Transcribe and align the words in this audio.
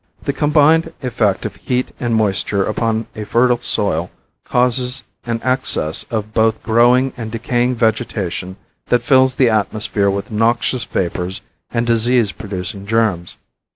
The 0.23 0.33
combined 0.33 0.93
effect 1.03 1.45
of 1.45 1.57
heat 1.57 1.91
and 1.99 2.15
moisture 2.15 2.65
upon 2.65 3.05
a 3.15 3.23
fertile 3.23 3.59
soil 3.59 4.09
causes 4.43 5.03
an 5.27 5.39
excess 5.43 6.07
of 6.09 6.33
both 6.33 6.63
growing 6.63 7.13
and 7.17 7.29
decaying 7.31 7.75
vegetation 7.75 8.57
that 8.87 9.03
fills 9.03 9.35
the 9.35 9.51
atmosphere 9.51 10.09
with 10.09 10.31
noxious 10.31 10.85
vapors 10.85 11.41
and 11.69 11.85
disease 11.85 12.31
producing 12.31 12.87
germs. 12.87 13.37